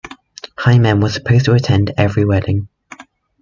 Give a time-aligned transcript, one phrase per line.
[0.57, 2.67] Hymen was supposed to attend every wedding.